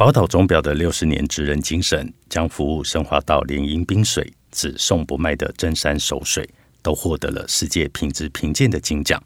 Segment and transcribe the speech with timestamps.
[0.00, 6.48] 宝岛钟表的六十年职人精神，将服务升华到连饮冰水只送不卖的真山熟水，
[6.80, 9.22] 都获得了世界品质评鉴的金奖。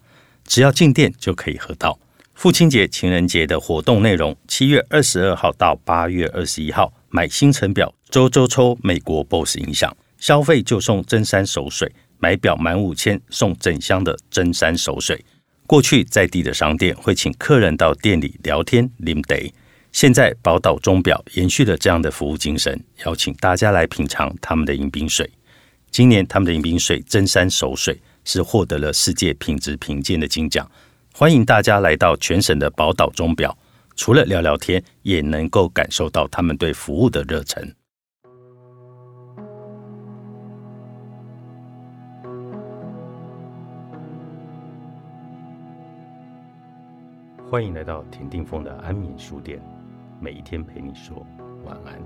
[0.49, 1.97] 只要进店就可以喝到。
[2.35, 11.89] 父亲节、情人节的活动内容：七月二十二号到八月二十一号，买星辰表周周抽美国 BOSS 音响，消费就送真山熟水，
[12.19, 15.25] 买表满五千送整箱的真山熟水。
[15.69, 19.55] 过去在地的商店会请客人到店里聊天、啉茶。
[19.95, 25.31] 现在宝岛钟表延续了这样的服务精神，邀请大家来品尝他们的饮冰水。
[25.89, 30.69] 今年他们的饮冰水真山熟水是获得了世界品质评鉴的金奖。
[31.15, 33.57] 欢迎大家来到全省的宝岛钟表，
[33.95, 37.73] 除了聊聊天，也能够感受到他们对服务的热忱。
[47.49, 49.63] 欢迎来到田定峰的安眠书店。
[50.25, 51.15] 每一天陪你说
[51.67, 52.01] 晚安。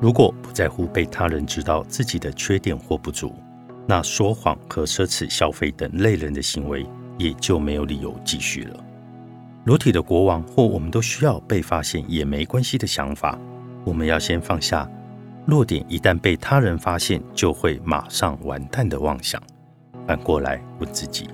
[0.00, 3.30] 如果不在乎被他人知道自己的缺点或不足，
[3.86, 6.86] 那说谎和奢侈消费等累人的行为
[7.18, 8.82] 也就没有理由继续了。
[9.66, 13.38] 裸体的国王或我们都需要被发现也没关系的想法。
[13.84, 14.90] 我们要先放下
[15.46, 19.42] 弱点，一旦被他人发现，就会马上完蛋的妄想。
[20.06, 21.28] 反过来问自己：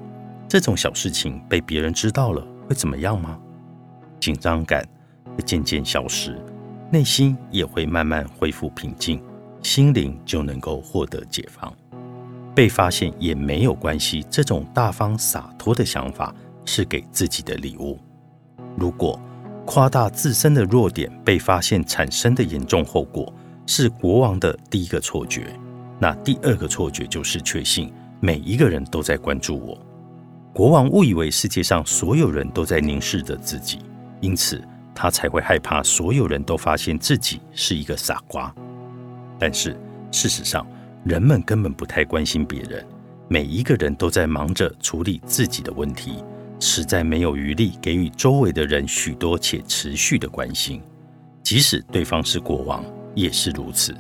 [0.49, 3.39] 这种小事情被别人知道了，会怎么样吗？
[4.19, 4.85] 紧张感
[5.37, 6.37] 会渐渐消失，
[6.91, 9.23] 内心也会慢慢恢复平静，
[9.63, 11.73] 心灵就能够获得解放。
[12.53, 17.97] 被发现也没有关系，这种大方洒脱的想法是给自己的礼物。
[18.77, 19.19] 如果
[19.65, 23.33] 夸大自身的弱点被发现产生的严重后果，
[23.73, 25.47] 是国王的第一个错觉。
[26.01, 29.79] 那第二个错觉就是确信每一个人都在关注我。
[30.53, 33.79] 国王误以为世界上所有人都在凝视着自己，
[34.21, 34.61] 因此
[34.93, 38.53] 他才会害怕所有人都发现自己是一个傻瓜。
[39.39, 39.77] 但是
[40.11, 40.67] 事实上，
[41.05, 42.85] 人们根本不太关心别人，
[43.29, 46.25] 每一个人都在忙着处理自己的问题。
[46.59, 50.83] 实在没有余力给予周围的人许多且持续的关心，
[51.45, 52.85] 即使对方是国王
[53.15, 53.95] 也是如此。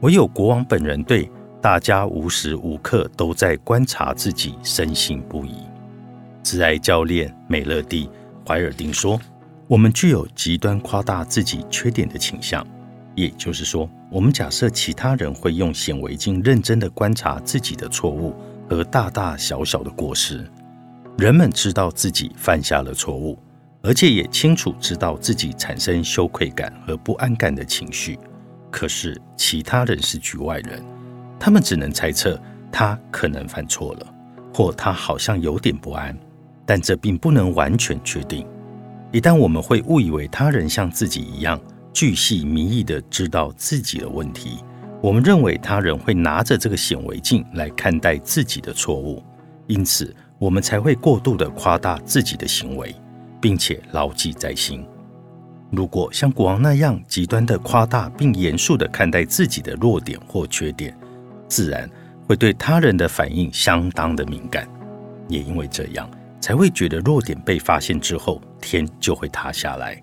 [0.00, 5.54] 唯有国王本人对大家无时无刻都在观察自己，深信不疑。
[6.42, 8.10] 自爱教练美乐蒂
[8.46, 9.18] 怀尔丁说
[9.66, 12.66] ：“我们具有极端夸大自己缺点的倾向，
[13.14, 18.34] 也就是说，我们假设其他人会用显微镜认真的观察自己的错误
[18.68, 20.44] 和大大小小的过失。”
[21.16, 23.38] 人们知道自己犯下了错误，
[23.82, 28.18] 而且也清楚知道自己产生羞愧感和不安感的情绪。
[28.74, 30.82] 可是其他人是局外人，
[31.38, 32.36] 他们只能猜测
[32.72, 34.14] 他可能犯错了，
[34.52, 36.18] 或他好像有点不安，
[36.66, 38.44] 但这并不能完全确定。
[39.12, 41.60] 一旦我们会误以为他人像自己一样
[41.92, 44.58] 巨细靡遗的知道自己的问题，
[45.00, 49.22] 我们认为他人会拿着这个显微镜来看待自己的错误，
[49.68, 50.12] 因此。
[50.36, 52.92] 我们才会过度的夸大自己的行为，
[53.40, 54.84] 并且牢记在心。
[55.70, 60.96] 如果像国王那样极端的夸大并严肃的看待自己的弱点或缺点，
[61.48, 61.88] 自然
[62.26, 64.68] 会对他人的反应相当的敏感。
[65.28, 66.08] 也因为这样，
[66.40, 70.00] 才会觉得弱点被发现之后，天就会塌下来。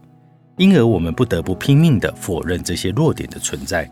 [0.57, 3.89] 因而我们不得不拼命的否认这些弱点的存在，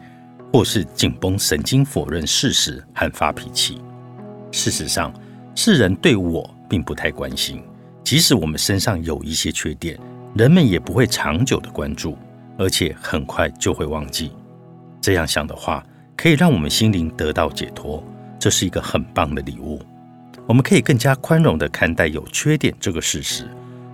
[0.51, 3.81] 或是紧绷神经否认事实和发脾气。
[4.51, 5.13] 事实上。
[5.55, 7.61] 世人对我并不太关心，
[8.01, 9.99] 即使我们身上有一些缺点，
[10.39, 12.17] 人们也不会长久的关注，
[12.57, 14.31] 而且很快就会忘记。
[15.01, 15.85] 这样想的话，
[16.15, 18.01] 可以让我们心灵得到解脱，
[18.39, 19.81] 这是一个很棒的礼物。
[20.47, 23.49] 我们可以更加宽容的看待有缺点这个事实，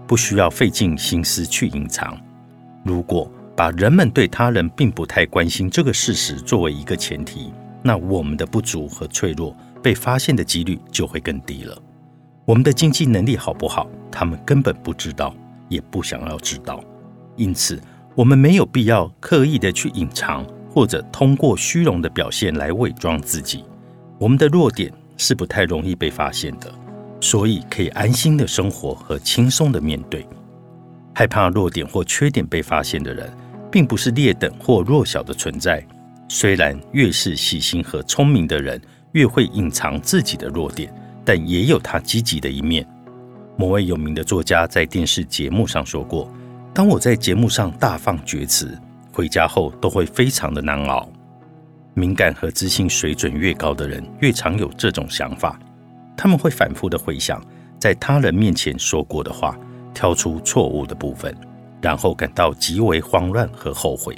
[0.05, 2.15] 不需要费尽心思去隐藏。
[2.83, 7.51] 如果把人们对他人并不太关心这个事实作为一个前提，
[7.81, 9.57] 那我们的不足和脆弱。
[9.81, 11.75] 被发现的几率就会更低了。
[12.45, 15.35] 我们的经济能力好不好，他们根本不知道，
[15.69, 16.83] 也不想要知道。
[17.35, 17.81] 因此，
[18.15, 23.63] 我们没有必要刻意的去隐藏，或者通过虚荣的表现来伪装自己。
[24.17, 26.73] 我们的弱点是不太容易被发现的，
[27.19, 30.25] 所以可以安心的生活和轻松的面对。
[31.13, 33.31] 害怕弱点或缺点被发现的人，
[33.71, 35.85] 并不是劣等或弱小的存在。
[36.27, 38.81] 虽然越是细心和聪明的人，
[39.11, 42.85] 越会隐藏自己的弱点，但也有他积极的一面。
[43.57, 46.29] 某位有名的作家在电视节目上说过
[46.73, 48.77] ：“当我在节目上大放厥词，
[49.13, 51.09] 回家后都会非常的难熬。”
[51.95, 55.57] 敏感和自信水准越高的人，越常有这种想法。
[56.17, 57.41] 他们会反复的回想
[57.79, 59.57] 在他人面前说过的话，
[59.93, 61.33] 挑出错误的部分，
[61.81, 64.13] 然后感到极为慌乱和后悔，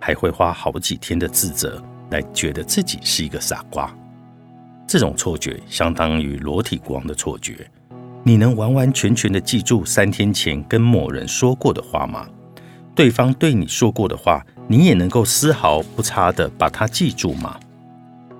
[0.00, 1.80] 还会花好几天的自责
[2.10, 3.96] 来觉得自己是一个傻瓜。
[4.88, 7.64] 这种错觉相当于裸体国王的错觉。
[8.24, 12.26] 你能完完全全的记住三天前跟某人说过的话吗？
[12.94, 14.44] 对方对你说过的话？
[14.68, 17.58] 你也能够丝毫不差的把它记住吗？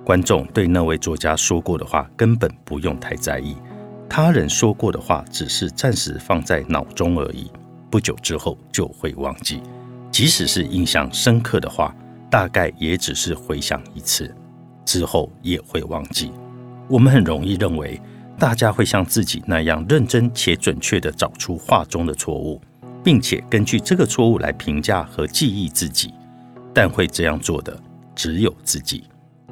[0.05, 3.55] 观众对那位作家说过的话根本不用太在意，
[4.09, 7.51] 他人说过的话只是暂时放在脑中而已，
[7.89, 9.61] 不久之后就会忘记。
[10.11, 11.93] 即使是印象深刻的话，
[12.29, 14.33] 大概也只是回想一次，
[14.85, 16.31] 之后也会忘记。
[16.87, 17.99] 我们很容易认为
[18.43, 22.59] 大家会像自己那样认真且准确地找出画中的错误。
[23.01, 26.13] 并且根据这个错误来评价和记忆自己，
[26.73, 27.81] 但会这样做的
[28.13, 29.05] 只有自己。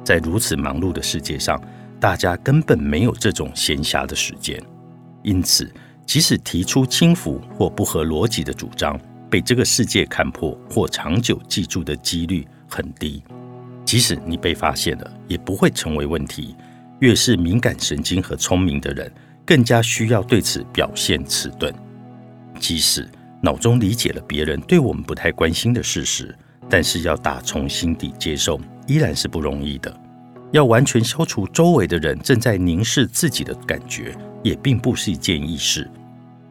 [0.04, 1.58] 在如此忙碌的世界上，
[1.98, 4.62] 大家根本没有这种闲暇的时间。
[5.22, 5.72] 因此，
[6.04, 9.00] 即使提出轻浮或不合逻辑的主张，
[9.30, 13.22] 被这个世界看破或长久记住的几率很低。
[13.86, 16.54] 即使你被发现了，也不会成为问题。
[17.02, 19.12] 越是敏感神经和聪明的人，
[19.44, 21.72] 更加需要对此表现迟钝。
[22.58, 23.06] 即使。
[23.44, 26.32] 脑中理解了别人对我们不太关心的事实，
[26.70, 29.92] 但是要打从心底接受依然是不容易的。
[30.52, 35.90] 要完全消除周围的人正在凝视自己的感觉，也并不是一件易事。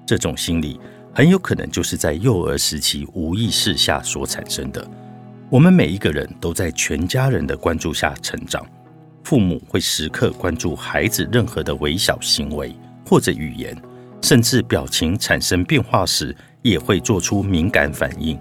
[0.06, 0.82] 这种心理
[1.14, 4.86] 很有可能就是在幼儿时期无意识下所产生的。
[5.50, 8.68] 我们每一个人都在全家人的关注下成长，
[9.32, 12.76] 父母会时刻关注孩子任何的微小行为
[13.06, 13.74] 或者语言，
[14.22, 16.36] 甚至表情产生变化时。
[16.64, 18.38] 也会做出敏感反应。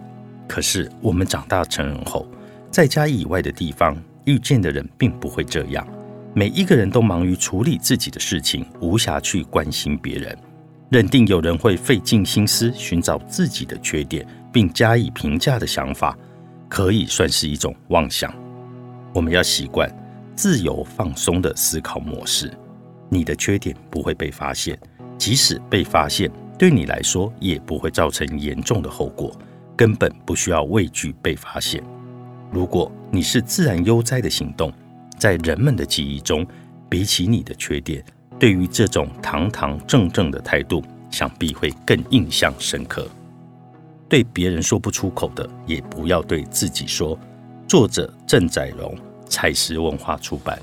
[0.49, 2.27] 可是我们长大成人后，
[2.73, 5.87] 在家以外的地方遇见的人并不会这样。
[6.35, 10.37] 每一个人都忙于处理自己的事情，无暇去关心别人。
[10.91, 16.19] 认定有人会费尽心思寻找自己的缺点，并加以评价的想法，
[16.69, 18.31] 可以算是一种妄想。
[19.15, 19.89] 我们要习惯
[20.41, 22.51] 自由放松的思考模式。
[23.11, 24.81] 你的缺点不会被发现，
[25.19, 26.33] 即使被发现。
[26.59, 29.31] 对你来说也不会造成严重的后果，
[29.77, 31.83] 根本不需要畏惧被发现。
[32.51, 34.73] 如果你是自然悠哉的行动，
[35.19, 36.47] 在人们的记忆中，
[36.89, 38.03] 比起你的缺点，
[38.39, 43.07] 对于这种堂堂正正的态度，想必会更印象深刻。
[44.09, 47.19] 对别人说不出口的，也不要对自己说。
[47.69, 48.97] 作者郑载荣，
[49.31, 50.61] 采石文化出版。